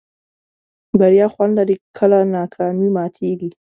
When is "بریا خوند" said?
0.99-1.53